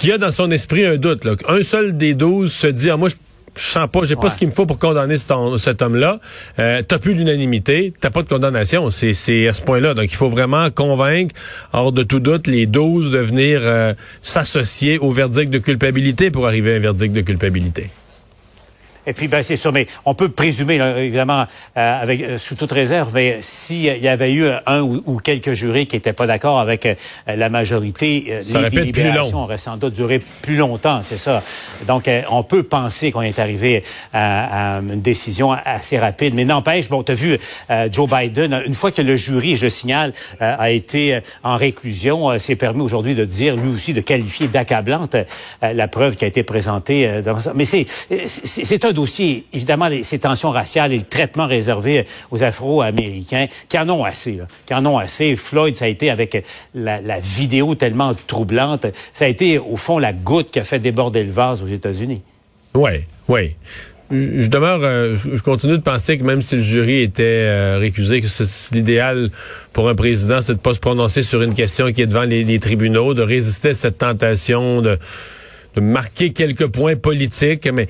qui 0.00 0.10
a 0.12 0.18
dans 0.18 0.32
son 0.32 0.50
esprit 0.50 0.86
un 0.86 0.96
doute. 0.96 1.24
Là. 1.24 1.36
Un 1.46 1.62
seul 1.62 1.96
des 1.96 2.14
douze 2.14 2.52
se 2.52 2.66
dit, 2.66 2.88
ah, 2.88 2.96
moi, 2.96 3.10
je 3.10 3.14
je 3.56 3.62
sens 3.62 3.88
pas, 3.90 4.00
j'ai 4.04 4.14
pas 4.14 4.30
ce 4.30 4.38
qu'il 4.38 4.46
me 4.46 4.52
faut 4.52 4.64
pour 4.64 4.78
condamner 4.78 5.16
cet, 5.18 5.82
homme-là. 5.82 6.20
Euh, 6.60 6.82
t'as 6.86 6.98
plus 6.98 7.14
l'unanimité, 7.14 7.92
t'as 8.00 8.10
pas 8.10 8.22
de 8.22 8.28
condamnation. 8.28 8.88
C'est, 8.90 9.48
à 9.48 9.54
ce 9.54 9.62
point-là. 9.62 9.92
Donc, 9.92 10.04
il 10.04 10.14
faut 10.14 10.28
vraiment 10.28 10.70
convaincre, 10.70 11.34
hors 11.72 11.90
de 11.90 12.04
tout 12.04 12.20
doute, 12.20 12.46
les 12.46 12.66
douze 12.66 13.10
de 13.10 13.18
venir 13.18 13.60
euh, 13.62 13.92
s'associer 14.22 14.98
au 14.98 15.10
verdict 15.10 15.52
de 15.52 15.58
culpabilité 15.58 16.30
pour 16.30 16.46
arriver 16.46 16.74
à 16.74 16.76
un 16.76 16.80
verdict 16.80 17.12
de 17.12 17.22
culpabilité. 17.22 17.90
Et 19.06 19.12
puis, 19.12 19.28
ben, 19.28 19.42
c'est 19.42 19.56
ça. 19.56 19.72
Mais 19.72 19.86
on 20.04 20.14
peut 20.14 20.28
présumer, 20.28 20.76
évidemment, 20.76 21.44
euh, 21.76 22.02
avec 22.02 22.22
euh, 22.22 22.38
sous 22.38 22.54
toute 22.54 22.72
réserve, 22.72 23.10
mais 23.14 23.38
s'il 23.40 23.82
y 23.82 24.08
avait 24.08 24.32
eu 24.32 24.46
un 24.66 24.80
ou, 24.82 25.20
quelques 25.22 25.54
jurés 25.54 25.86
qui 25.86 25.96
n'étaient 25.96 26.12
pas 26.12 26.26
d'accord 26.26 26.60
avec 26.60 26.86
euh, 26.86 26.94
la 27.26 27.48
majorité, 27.48 28.42
les 28.46 28.70
délibérations 28.70 29.42
auraient 29.42 29.58
sans 29.58 29.76
doute 29.76 29.94
duré 29.94 30.20
plus 30.42 30.56
longtemps, 30.56 31.00
c'est 31.02 31.16
ça. 31.16 31.42
Donc, 31.86 32.08
on 32.30 32.42
peut 32.42 32.62
penser 32.62 33.10
qu'on 33.12 33.22
est 33.22 33.38
arrivé 33.38 33.82
à, 34.12 34.80
une 34.80 35.00
décision 35.00 35.52
assez 35.52 35.98
rapide. 35.98 36.34
Mais 36.34 36.44
n'empêche, 36.44 36.88
bon, 36.88 37.02
tu 37.02 37.12
as 37.12 37.14
vu 37.14 37.38
Joe 37.90 38.08
Biden, 38.08 38.62
une 38.66 38.74
fois 38.74 38.90
que 38.90 39.02
le 39.02 39.16
jury, 39.16 39.56
je 39.56 39.64
le 39.64 39.70
signale, 39.70 40.12
a 40.40 40.70
été 40.70 41.20
en 41.42 41.56
réclusion, 41.56 42.38
s'est 42.38 42.56
permis 42.56 42.82
aujourd'hui 42.82 43.14
de 43.14 43.24
dire, 43.24 43.56
lui 43.56 43.68
aussi, 43.68 43.92
de 43.92 44.00
qualifier 44.00 44.48
d'accablante 44.48 45.16
la 45.62 45.88
preuve 45.88 46.16
qui 46.16 46.24
a 46.24 46.28
été 46.28 46.42
présentée. 46.42 47.22
Dans 47.22 47.36
Mais 47.54 47.64
c'est 47.64 47.86
c'est 48.34 48.84
un 48.90 48.92
dossier, 48.92 49.46
évidemment, 49.52 49.88
ces 50.02 50.18
tensions 50.18 50.50
raciales 50.50 50.92
et 50.92 50.98
le 50.98 51.04
traitement 51.04 51.46
réservé 51.46 52.06
aux 52.30 52.42
Afro-Américains, 52.42 53.46
qui 53.68 53.78
en 53.78 53.88
ont 53.88 54.04
assez, 54.04 54.32
là, 54.32 54.46
qui 54.66 54.74
en 54.74 54.84
ont 54.86 54.98
assez. 54.98 55.36
Floyd, 55.36 55.76
ça 55.76 55.86
a 55.86 55.88
été 55.88 56.10
avec 56.10 56.44
la, 56.74 57.00
vidéo 57.20 57.74
tellement 57.74 58.14
troublante, 58.14 58.86
ça 59.12 59.24
a 59.24 59.28
été, 59.28 59.58
au 59.58 59.76
fond, 59.76 59.98
la 59.98 60.12
goutte 60.12 60.50
qui 60.50 60.58
a 60.58 60.64
fait 60.64 60.78
déborder 60.78 61.24
le 61.24 61.32
vase 61.32 61.62
aux 61.62 61.68
États-Unis. 61.68 62.22
Oui, 62.74 62.90
oui 63.28 63.56
je 64.10 64.48
demeure, 64.48 64.80
euh, 64.82 65.14
je 65.16 65.40
continue 65.40 65.78
de 65.78 65.82
penser 65.82 66.18
que 66.18 66.24
même 66.24 66.42
si 66.42 66.56
le 66.56 66.60
jury 66.60 67.02
était 67.02 67.22
euh, 67.22 67.78
récusé, 67.78 68.20
que 68.20 68.26
c'est 68.26 68.74
l'idéal 68.74 69.30
pour 69.72 69.88
un 69.88 69.94
président, 69.94 70.40
c'est 70.40 70.54
de 70.54 70.58
pas 70.58 70.74
se 70.74 70.80
prononcer 70.80 71.22
sur 71.22 71.42
une 71.42 71.54
question 71.54 71.92
qui 71.92 72.02
est 72.02 72.06
devant 72.06 72.24
les, 72.24 72.42
les 72.42 72.58
tribunaux, 72.58 73.14
de 73.14 73.22
résister 73.22 73.68
à 73.68 73.74
cette 73.74 73.98
tentation 73.98 74.82
de, 74.82 74.98
de 75.76 75.80
marquer 75.80 76.32
quelques 76.32 76.66
points 76.66 76.96
politiques, 76.96 77.68
mais 77.72 77.86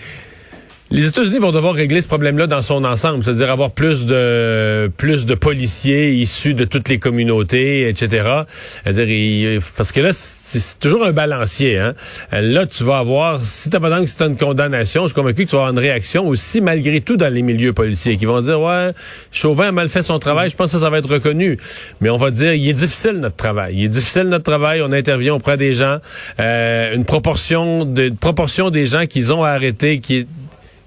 les 0.93 1.07
États-Unis 1.07 1.39
vont 1.39 1.53
devoir 1.53 1.75
régler 1.75 2.03
ce 2.03 2.09
problème-là 2.09 2.49
dans 2.49 2.63
son 2.63 2.83
ensemble, 2.83 3.23
c'est-à-dire 3.23 3.49
avoir 3.51 3.71
plus 3.71 4.07
de 4.07 4.91
plus 4.97 5.25
de 5.25 5.35
policiers 5.35 6.13
issus 6.15 6.53
de 6.55 6.65
toutes 6.65 6.89
les 6.89 6.99
communautés, 6.99 7.89
etc. 7.89 8.43
-dire, 8.87 9.63
parce 9.77 9.93
que 9.93 10.01
là, 10.01 10.11
c'est 10.13 10.81
toujours 10.81 11.05
un 11.05 11.13
balancier. 11.13 11.79
Hein? 11.79 11.95
Là, 12.33 12.67
tu 12.67 12.83
vas 12.83 12.99
avoir, 12.99 13.39
si 13.41 13.71
t'as 13.71 13.79
pas 13.79 14.01
que 14.01 14.07
c'est 14.07 14.25
une 14.25 14.37
condamnation, 14.37 15.03
je 15.03 15.09
suis 15.09 15.15
convaincu 15.15 15.45
que 15.45 15.51
tu 15.51 15.57
vas 15.57 15.63
avoir 15.63 15.73
une 15.73 15.79
réaction 15.79 16.27
aussi, 16.27 16.61
malgré 16.61 17.01
tout, 17.01 17.17
dans 17.17 17.33
les 17.33 17.43
milieux 17.43 17.73
policiers, 17.73 18.17
qui 18.17 18.25
vont 18.25 18.41
dire, 18.41 18.61
ouais, 18.61 18.91
Chauvin 19.31 19.69
a 19.69 19.73
mal 19.73 19.89
fait 19.89 20.03
son 20.03 20.19
travail, 20.19 20.51
je 20.51 20.57
pense 20.57 20.73
que 20.73 20.79
ça, 20.79 20.91
va 20.91 20.99
être 20.99 21.09
reconnu. 21.09 21.57
Mais 22.01 22.11
on 22.11 22.17
va 22.17 22.33
dire, 22.33 22.53
il 22.55 22.69
est 22.69 22.73
difficile 22.73 23.13
notre 23.13 23.37
travail. 23.37 23.77
Il 23.77 23.85
est 23.85 23.89
difficile 23.89 24.25
notre 24.25 24.45
travail, 24.45 24.83
on 24.83 24.91
intervient 24.91 25.35
auprès 25.35 25.57
des 25.57 25.73
gens. 25.73 25.99
Euh, 26.41 26.97
une 26.97 27.05
proportion 27.05 27.85
de 27.85 28.09
une 28.09 28.17
proportion 28.17 28.71
des 28.71 28.87
gens 28.87 29.07
qu'ils 29.07 29.33
ont 29.33 29.45
arrêtés 29.45 30.01
qui 30.01 30.27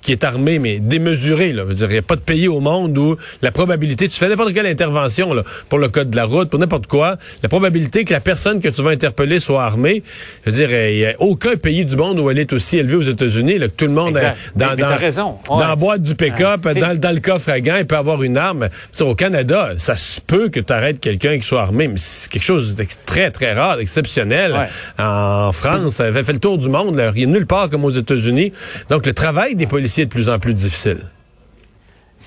qui 0.04 0.12
est 0.12 0.24
armé, 0.24 0.60
mais 0.60 0.80
démesuré. 0.80 1.54
Là. 1.54 1.64
Il 1.70 1.88
n'y 1.88 1.98
a 1.98 2.02
pas 2.02 2.16
de 2.16 2.22
pays 2.22 2.48
au 2.48 2.60
monde 2.60 2.98
où 2.98 3.18
la 3.42 3.52
probabilité, 3.52 4.08
tu 4.08 4.18
fais 4.18 4.30
n'importe 4.30 4.54
quelle 4.54 4.68
intervention 4.68 5.34
là, 5.34 5.44
pour 5.70 5.80
le 5.80 5.90
code 5.90 6.10
de 6.10 6.16
la 6.16 6.26
route, 6.26 6.50
pour 6.50 6.60
n'importe 6.60 6.88
quoi, 6.88 7.18
la 7.42 7.50
probabilité 7.50 8.06
que 8.06 8.14
la 8.14 8.20
personne 8.20 8.62
que 8.62 8.70
tu 8.70 8.82
vas 8.82 8.92
interpeller 8.92 9.40
soit 9.40 9.64
armée, 9.64 10.04
je 10.46 10.52
veux 10.52 10.58
dire, 10.58 10.72
il 10.72 10.98
n'y 10.98 11.06
a 11.06 11.14
aucun 11.20 11.56
pays 11.56 11.86
du 11.86 11.96
monde 11.96 12.20
où 12.20 12.30
elle 12.30 12.40
est 12.40 12.54
aussi 12.54 12.78
élevée 12.78 12.96
aux 12.96 13.02
États-unis, 13.02 13.60
que 13.60 13.66
tout 13.68 13.86
le 13.86 13.94
monde 13.94 14.18
est 14.18 14.34
dans, 14.56 14.76
dans, 14.76 14.96
raison. 14.96 15.38
dans 15.48 15.58
la 15.58 15.76
boîte 15.76 16.02
du 16.02 16.16
pick-up, 16.16 16.68
dans, 16.68 17.00
dans, 17.00 17.12
le 17.12 17.22
coffre 17.22 17.50
à 17.50 17.60
gants, 17.60 17.78
il 17.78 17.86
peut 17.86 17.98
avoir 17.98 18.24
une 18.24 18.38
arme. 18.38 18.70
au 19.00 19.16
Canada, 19.16 19.72
ça 19.78 19.96
se 19.96 20.20
peut 20.22 20.50
que 20.50 20.60
tu 20.60 20.74
arrêtes 20.74 21.00
quelqu'un 21.00 21.38
qui 21.38 21.44
soit 21.44 21.62
armé, 21.62 21.88
mais 21.88 21.98
c'est 21.98 22.30
quelque 22.30 22.44
chose 22.44 22.76
de 22.76 22.86
très, 23.06 23.32
très 23.32 23.54
rare, 23.54 23.80
exceptionnel. 23.80 24.68
En 25.00 25.52
France, 25.52 25.96
ça 25.96 26.06
avait 26.06 26.24
fait 26.24 26.34
le 26.34 26.40
tour 26.40 26.58
du 26.58 26.70
monde. 26.70 26.96
Là. 26.96 27.12
Il 27.16 27.28
n'y 27.28 27.34
a 27.34 27.38
nulle 27.38 27.48
part 27.48 27.70
comme 27.70 27.86
aux 27.86 27.92
États-Unis. 27.92 28.52
Donc, 28.90 29.06
le 29.06 29.14
travail 29.14 29.56
des 29.56 29.68
policiers 29.68 29.93
est 30.02 30.06
de 30.06 30.10
plus 30.10 30.30
en 30.30 30.40
plus 30.40 30.54
difficile. 30.54 31.00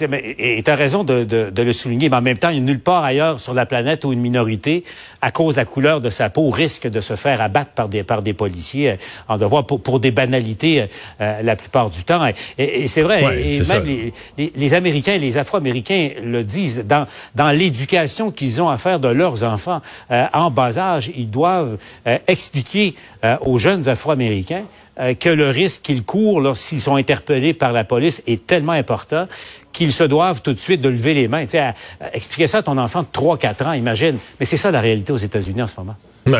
Et 0.03 0.63
tu 0.63 0.71
as 0.71 0.75
raison 0.75 1.05
de, 1.05 1.25
de, 1.25 1.63
le 1.63 1.73
souligner, 1.73 2.09
mais 2.09 2.17
en 2.17 2.23
même 2.23 2.37
temps, 2.37 2.51
il 2.51 2.63
n'y 2.63 2.71
a 2.71 2.73
nulle 2.73 2.81
part 2.81 3.03
ailleurs 3.03 3.41
sur 3.41 3.55
la 3.55 3.65
planète 3.65 4.05
où 4.05 4.13
une 4.13 4.21
minorité, 4.21 4.85
à 5.23 5.31
cause 5.31 5.55
de 5.55 5.61
la 5.61 5.65
couleur 5.65 6.01
de 6.01 6.11
sa 6.11 6.29
peau, 6.29 6.51
risque 6.51 6.87
de 6.87 7.01
se 7.01 7.17
faire 7.17 7.41
abattre 7.41 7.71
par 7.71 7.89
des, 7.89 8.03
par 8.03 8.23
des 8.23 8.35
policiers 8.35 8.91
euh, 8.91 8.97
en 9.29 9.39
devoir 9.39 9.65
pour, 9.65 9.81
pour 9.81 10.01
des 10.01 10.11
banalités 10.11 10.83
euh, 10.83 10.87
euh, 11.21 11.43
la 11.43 11.57
plupart 11.57 11.89
du 11.91 12.05
temps. 12.05 12.27
Et, 12.59 12.89
c'est 12.89 13.03
vrai, 13.03 13.23
et, 13.41 13.61
même 13.61 13.85
les, 13.85 14.13
les, 14.55 14.75
Américains 14.75 15.15
et 15.15 15.19
les 15.19 15.39
Afro-Américains 15.39 16.11
le 16.23 16.45
disent, 16.45 16.85
dans, 16.85 17.07
dans 17.35 17.51
l'éducation 17.51 18.31
qu'ils 18.31 18.61
ont 18.61 18.69
à 18.69 18.79
faire 18.79 19.01
de 19.01 19.09
leurs 19.09 19.45
enfants 19.45 19.81
en 20.11 20.51
bas 20.51 20.79
âge, 20.79 21.11
ils 21.17 21.31
doivent 21.31 21.79
expliquer 22.27 22.95
aux 23.41 23.59
jeunes 23.59 23.89
Afro-Américains 23.89 24.65
euh, 24.99 25.15
que 25.15 25.29
le 25.29 25.51
risque 25.51 25.83
qu'ils 25.83 26.03
courent 26.03 26.41
lorsqu'ils 26.41 26.81
sont 26.81 26.97
interpellés 26.97 27.55
par 27.55 27.73
la 27.73 27.85
police 27.85 28.23
est 28.27 28.47
tellement 28.47 28.73
important 28.73 29.29
qu'ils 29.73 29.93
se 29.93 30.05
doivent 30.05 30.43
tout 30.43 30.55
de 30.55 30.59
suite 30.59 30.81
de 30.81 30.89
lever 30.89 31.13
les 31.15 31.29
mains. 31.29 31.45
Tu 31.45 31.53
sais, 31.53 31.75
expliquer 32.15 32.47
ça 32.47 32.59
à 32.59 32.63
ton 32.63 32.79
enfant 32.79 33.03
de 33.03 33.09
3-4 33.13 33.65
ans, 33.65 33.73
imagine. 33.73 34.17
Mais 34.41 34.47
c'est 34.47 34.57
ça 34.57 34.71
la 34.71 34.81
réalité 34.81 35.13
aux 35.13 35.19
États-Unis 35.19 35.63
en 35.63 35.67
ce 35.67 35.75
moment. 35.77 35.97
Oui, 36.27 36.33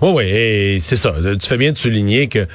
oui, 0.00 0.10
oui. 0.10 0.80
C'est 0.80 0.96
ça. 0.96 1.14
Tu 1.40 1.46
fais 1.46 1.56
bien 1.56 1.72
de 1.72 1.76
souligner 1.76 2.28
que 2.28 2.46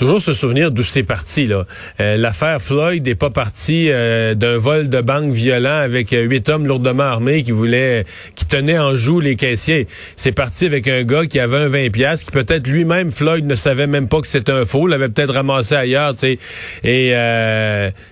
toujours 0.00 0.22
se 0.22 0.32
souvenir 0.32 0.70
d'où 0.70 0.82
c'est 0.82 1.02
parti. 1.02 1.46
là. 1.46 1.66
Euh, 2.00 2.16
l'affaire 2.16 2.62
Floyd 2.62 3.04
n'est 3.04 3.14
pas 3.14 3.28
partie 3.28 3.90
euh, 3.90 4.34
d'un 4.34 4.56
vol 4.56 4.88
de 4.88 5.02
banque 5.02 5.32
violent 5.32 5.76
avec 5.76 6.14
euh, 6.14 6.22
huit 6.22 6.48
hommes 6.48 6.66
lourdement 6.66 7.02
armés 7.02 7.42
qui 7.42 7.50
voulaient, 7.50 8.06
qui 8.34 8.46
tenaient 8.46 8.78
en 8.78 8.96
joue 8.96 9.20
les 9.20 9.36
caissiers. 9.36 9.88
C'est 10.16 10.32
parti 10.32 10.64
avec 10.64 10.88
un 10.88 11.02
gars 11.02 11.26
qui 11.26 11.38
avait 11.38 11.58
un 11.58 11.68
20 11.68 11.90
pièces, 11.90 12.24
qui 12.24 12.30
peut-être 12.30 12.66
lui-même 12.66 13.10
Floyd 13.10 13.44
ne 13.44 13.54
savait 13.54 13.86
même 13.86 14.08
pas 14.08 14.22
que 14.22 14.26
c'était 14.26 14.52
un 14.52 14.64
faux, 14.64 14.86
l'avait 14.86 15.10
peut-être 15.10 15.34
ramassé 15.34 15.74
ailleurs, 15.74 16.14
tu 16.14 16.20
sais. 16.20 16.38
Et 16.82 17.12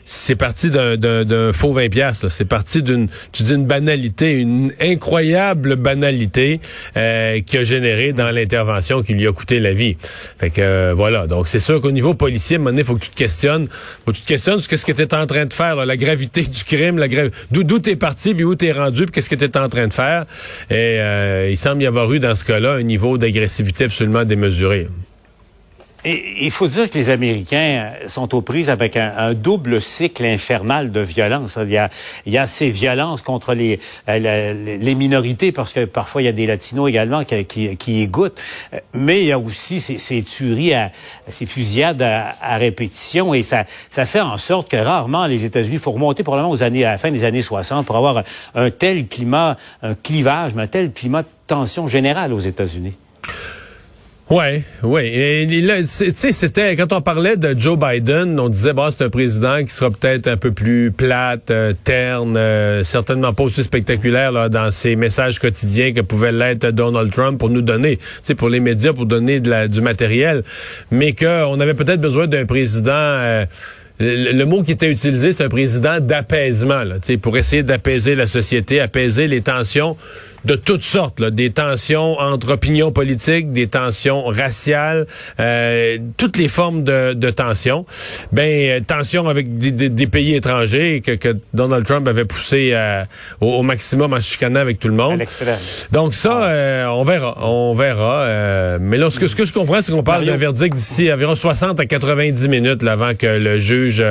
c'est 0.04 0.36
parti 0.36 0.70
d'un 0.70 1.52
faux 1.54 1.72
20 1.72 1.88
pièces. 1.88 2.28
C'est 2.28 2.44
parti 2.44 2.82
d'une, 2.82 3.08
tu 3.32 3.44
dis 3.44 3.54
une 3.54 3.66
banalité, 3.66 4.32
une 4.32 4.72
incroyable 4.80 5.76
banalité 5.76 6.60
qui 6.94 6.98
a 7.58 7.62
généré 7.62 8.12
dans 8.12 8.30
l'intervention 8.30 9.02
qui 9.02 9.14
lui 9.14 9.26
a 9.26 9.32
coûté 9.32 9.58
la 9.58 9.72
vie. 9.72 9.96
Fait 10.38 10.50
que 10.50 10.92
voilà. 10.92 11.26
Donc 11.26 11.48
c'est 11.48 11.58
sûr 11.58 11.77
qu'au 11.80 11.90
niveau 11.90 12.14
policier, 12.14 12.56
à 12.56 12.60
un 12.60 12.84
faut 12.84 12.94
que 12.94 13.04
tu 13.04 13.10
te 13.10 13.16
questionnes. 13.16 13.68
faut 14.04 14.12
que 14.12 14.16
tu 14.16 14.22
te 14.22 14.28
questionnes 14.28 14.60
sur 14.60 14.78
ce 14.78 14.84
que 14.84 14.92
tu 14.92 15.02
es 15.02 15.14
en 15.14 15.26
train 15.26 15.46
de 15.46 15.52
faire, 15.52 15.76
la 15.76 15.96
gravité 15.96 16.42
du 16.42 16.64
crime, 16.64 16.98
la 16.98 17.08
gra... 17.08 17.24
d'où 17.50 17.78
tu 17.78 17.90
es 17.90 17.96
parti, 17.96 18.34
puis 18.34 18.44
où 18.44 18.54
tu 18.54 18.66
es 18.66 18.72
rendu, 18.72 19.04
puis 19.04 19.12
qu'est-ce 19.12 19.28
que 19.28 19.34
tu 19.34 19.44
es 19.44 19.56
en 19.56 19.68
train 19.68 19.88
de 19.88 19.94
faire. 19.94 20.24
Et 20.70 21.00
euh, 21.00 21.50
il 21.50 21.56
semble 21.56 21.82
y 21.82 21.86
avoir 21.86 22.12
eu, 22.12 22.20
dans 22.20 22.34
ce 22.34 22.44
cas-là, 22.44 22.74
un 22.74 22.82
niveau 22.82 23.18
d'agressivité 23.18 23.84
absolument 23.84 24.24
démesuré. 24.24 24.88
Il 26.04 26.50
faut 26.52 26.68
dire 26.68 26.88
que 26.88 26.96
les 26.96 27.10
Américains 27.10 27.90
sont 28.06 28.32
aux 28.32 28.40
prises 28.40 28.70
avec 28.70 28.96
un, 28.96 29.34
double 29.34 29.82
cycle 29.82 30.24
infernal 30.24 30.92
de 30.92 31.00
violence. 31.00 31.58
Il 31.60 32.32
y 32.32 32.38
a, 32.38 32.46
ces 32.46 32.70
violences 32.70 33.20
contre 33.20 33.52
les, 33.52 33.80
euh, 34.08 34.78
les 34.78 34.94
minorités, 34.94 35.50
parce 35.50 35.72
que 35.72 35.86
parfois 35.86 36.22
il 36.22 36.26
y 36.26 36.28
a 36.28 36.32
des 36.32 36.46
Latinos 36.46 36.88
également 36.88 37.24
qui, 37.24 37.76
qui, 37.76 38.06
goûtent, 38.06 38.40
mais 38.94 39.22
il 39.22 39.26
y 39.26 39.32
a 39.32 39.40
aussi 39.40 39.80
ces, 39.80 39.98
ces 39.98 40.22
tueries, 40.22 40.72
ces 41.26 41.46
fusillades 41.46 42.02
à, 42.02 42.56
répétition, 42.58 43.34
et 43.34 43.42
ça, 43.42 43.64
ça 43.90 44.06
fait 44.06 44.20
en 44.20 44.38
sorte 44.38 44.70
que 44.70 44.76
rarement 44.76 45.26
les 45.26 45.44
États-Unis, 45.44 45.76
il 45.76 45.82
faut 45.82 45.92
remonter 45.92 46.22
probablement 46.22 46.52
aux 46.52 46.62
années, 46.62 46.84
à 46.84 46.92
la 46.92 46.98
fin 46.98 47.10
des 47.10 47.24
années 47.24 47.42
60 47.42 47.84
pour 47.84 47.96
avoir 47.96 48.22
un 48.54 48.70
tel 48.70 49.08
climat, 49.08 49.56
un 49.82 49.94
clivage, 49.94 50.52
mais 50.54 50.62
un 50.62 50.68
tel 50.68 50.92
climat 50.92 51.22
de 51.22 51.28
tension 51.48 51.88
générale 51.88 52.32
aux 52.32 52.38
États-Unis. 52.38 52.94
Ouais, 54.30 54.62
ouais. 54.82 55.46
Tu 55.48 55.86
sais, 55.86 56.32
c'était 56.32 56.76
quand 56.76 56.92
on 56.92 57.00
parlait 57.00 57.38
de 57.38 57.58
Joe 57.58 57.78
Biden, 57.78 58.38
on 58.38 58.50
disait 58.50 58.74
bon, 58.74 58.90
c'est 58.90 59.04
un 59.04 59.08
président 59.08 59.64
qui 59.64 59.70
sera 59.70 59.90
peut-être 59.90 60.26
un 60.26 60.36
peu 60.36 60.52
plus 60.52 60.92
plate, 60.92 61.50
euh, 61.50 61.72
terne, 61.82 62.36
euh, 62.36 62.84
certainement 62.84 63.32
pas 63.32 63.44
aussi 63.44 63.62
spectaculaire 63.62 64.30
là, 64.30 64.50
dans 64.50 64.70
ses 64.70 64.96
messages 64.96 65.38
quotidiens 65.38 65.94
que 65.94 66.02
pouvait 66.02 66.32
l'être 66.32 66.70
Donald 66.72 67.10
Trump 67.10 67.38
pour 67.38 67.48
nous 67.48 67.62
donner, 67.62 67.98
tu 68.22 68.34
pour 68.34 68.50
les 68.50 68.60
médias, 68.60 68.92
pour 68.92 69.06
donner 69.06 69.40
du 69.40 69.80
matériel, 69.80 70.42
mais 70.90 71.14
qu'on 71.14 71.58
avait 71.58 71.74
peut-être 71.74 72.00
besoin 72.00 72.26
d'un 72.26 72.44
président. 72.44 72.92
Euh, 72.92 73.46
le, 73.98 74.44
mot 74.44 74.62
qui 74.62 74.72
était 74.72 74.90
utilisé, 74.90 75.32
c'est 75.32 75.44
un 75.44 75.48
président 75.48 76.00
d'apaisement, 76.00 76.84
pour 77.20 77.36
essayer 77.36 77.62
d'apaiser 77.62 78.14
la 78.14 78.26
société, 78.26 78.78
apaiser 78.78 79.26
les 79.26 79.40
tensions 79.40 79.96
de 80.44 80.54
toutes 80.54 80.82
sortes, 80.82 81.20
là, 81.20 81.30
des 81.30 81.50
tensions 81.50 82.18
entre 82.18 82.52
opinions 82.52 82.92
politiques, 82.92 83.52
des 83.52 83.66
tensions 83.66 84.24
raciales, 84.26 85.06
euh, 85.40 85.98
toutes 86.16 86.36
les 86.36 86.48
formes 86.48 86.84
de, 86.84 87.12
de 87.14 87.30
tensions. 87.30 87.84
Ben, 88.32 88.48
euh, 88.48 88.80
tensions 88.86 89.28
avec 89.28 89.58
des, 89.58 90.06
pays 90.06 90.34
étrangers 90.34 91.02
que, 91.04 91.12
que, 91.12 91.36
Donald 91.52 91.84
Trump 91.84 92.08
avait 92.08 92.24
poussé 92.24 92.70
euh, 92.72 93.04
au, 93.40 93.62
maximum 93.62 94.12
en 94.12 94.20
chicanant 94.20 94.60
avec 94.60 94.78
tout 94.78 94.88
le 94.88 94.94
monde. 94.94 95.22
Donc 95.92 96.14
ça, 96.14 96.40
ah. 96.42 96.50
euh, 96.50 96.86
on 96.86 97.04
verra, 97.04 97.36
on 97.46 97.74
verra. 97.74 98.78
mais 98.80 98.96
là, 98.96 99.10
ce 99.10 99.18
que, 99.18 99.28
ce 99.28 99.36
que 99.36 99.44
je 99.44 99.52
comprends, 99.52 99.80
c'est 99.82 99.92
qu'on 99.92 100.02
parle 100.02 100.24
d'un 100.24 100.36
verdict 100.36 100.74
d'ici 100.74 101.12
environ 101.12 101.34
60 101.34 101.80
à 101.80 101.86
90 101.86 102.48
minutes 102.48 102.82
là, 102.82 102.92
avant 102.92 103.14
que 103.14 103.26
le 103.26 103.58
juge 103.58 104.02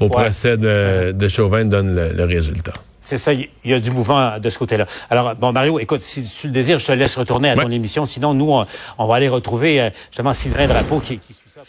au 0.00 0.08
procès 0.08 0.56
de, 0.56 1.12
de 1.12 1.28
Chauvin 1.28 1.64
donne 1.64 2.12
le 2.14 2.24
résultat. 2.24 2.72
C'est 3.08 3.16
ça, 3.16 3.32
il 3.32 3.48
y 3.64 3.72
a 3.72 3.80
du 3.80 3.90
mouvement 3.90 4.38
de 4.38 4.50
ce 4.50 4.58
côté-là. 4.58 4.84
Alors, 5.08 5.34
bon, 5.34 5.50
Mario, 5.50 5.78
écoute, 5.78 6.02
si 6.02 6.22
tu 6.22 6.48
le 6.48 6.52
désires, 6.52 6.78
je 6.78 6.84
te 6.84 6.92
laisse 6.92 7.16
retourner 7.16 7.48
à 7.48 7.56
ton 7.56 7.70
émission. 7.70 8.04
Sinon, 8.04 8.34
nous, 8.34 8.52
on, 8.98 9.06
va 9.06 9.14
aller 9.14 9.30
retrouver 9.30 9.80
euh, 9.80 9.88
justement 10.10 10.34
Sylvain 10.34 10.66
Drapeau 10.66 11.00
qui, 11.00 11.18
qui 11.18 11.32
suit 11.32 11.48
ça. 11.48 11.62